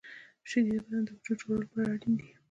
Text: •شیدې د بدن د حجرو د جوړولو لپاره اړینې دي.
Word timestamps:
•شیدې 0.49 0.75
د 0.79 0.81
بدن 0.83 1.01
د 1.07 1.09
حجرو 1.09 1.27
د 1.37 1.39
جوړولو 1.39 1.61
لپاره 1.63 1.89
اړینې 1.93 2.15
دي. 2.27 2.31